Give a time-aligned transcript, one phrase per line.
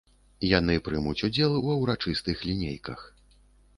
[0.51, 2.99] Яны прымуць удзел ва ўрачыстых лінейках.